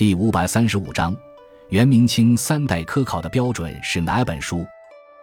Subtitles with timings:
[0.00, 1.14] 第五百三十五章，
[1.68, 4.66] 元明清三代科考的标准是哪本书？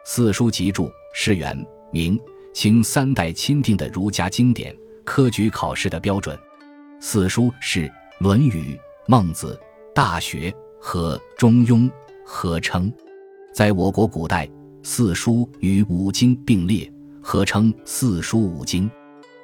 [0.06, 1.58] 四书集注是元
[1.92, 2.16] 明
[2.54, 4.72] 清三代钦定的儒家经典，
[5.04, 6.38] 科举考试的标准。
[7.02, 7.88] 四书是
[8.20, 8.76] 《论语》
[9.08, 9.60] 《孟子》
[9.96, 11.90] 《大学》和《中庸》
[12.24, 12.94] 合称。
[13.52, 14.48] 在我国古代，
[14.84, 16.88] 四书与五经并列，
[17.20, 18.88] 合称四书五经。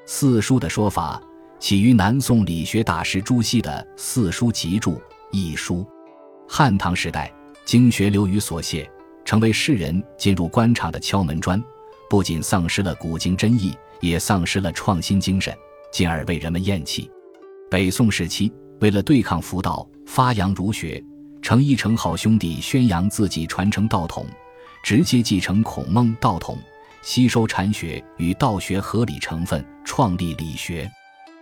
[0.05, 1.19] 四书的说法
[1.59, 4.91] 起于南宋理学大师朱熹的《四书集注》
[5.33, 5.85] 一书。
[6.47, 7.33] 汉唐时代，
[7.65, 8.89] 经学流于所谢，
[9.25, 11.61] 成为世人进入官场的敲门砖，
[12.09, 15.53] 不仅丧失了古今真意，也丧失了创新精神，
[15.91, 17.09] 进而被人们厌弃。
[17.69, 21.03] 北宋时期，为了对抗佛道，发扬儒学，
[21.41, 24.27] 程颐、程颢兄弟宣扬自己传承道统，
[24.83, 26.57] 直接继承孔孟道统。
[27.01, 30.89] 吸收禅学与道学合理成分，创立理学。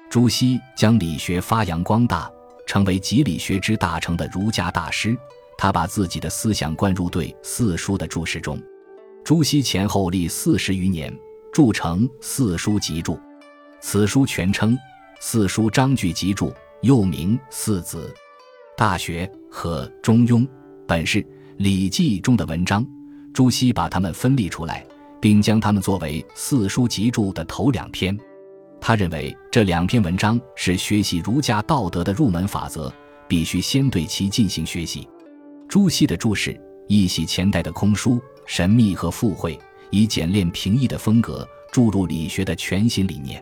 [0.10, 2.32] 朱熹将理学发扬光大，
[2.72, 5.14] 成为集理学之大成的儒家大师。
[5.58, 8.58] 他把自己的思想灌入对四书的注释中。
[9.26, 11.14] 朱熹前后历四十余年，
[11.52, 13.16] 著成《四书集注》。
[13.82, 14.74] 此书全称
[15.20, 18.08] 《四书章句集注》，又名《四子》。
[18.78, 20.40] 《大学》和《中庸》
[20.88, 21.22] 本是
[21.58, 22.88] 《礼记》中的文章，
[23.34, 24.88] 朱熹把它们分立出来。
[25.20, 28.18] 并将它们作为四书集注的头两篇，
[28.82, 32.92] 他认为这两篇文章是学习儒家道德的入门法则，
[33.28, 35.08] 必须先对其进行学习。
[35.70, 39.58] 朱熹的注释一洗前代的空疏、神秘和附会，
[39.92, 43.42] 以简练平易的风格注入理学的全新理念，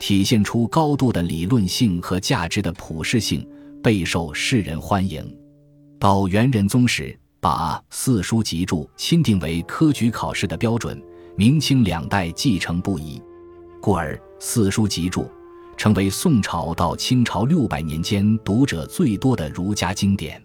[0.00, 3.46] 体现出高度的理论性和价值的普适性，
[3.82, 5.22] 备受世人欢迎。
[6.00, 7.16] 到元仁宗时。
[7.42, 11.02] 把四书集注钦定为科举考试的标准，
[11.36, 13.20] 明清两代继承不移，
[13.82, 15.28] 故而四书集注
[15.76, 20.40] 成为宋朝到清朝六百年间读者最多的儒家经典。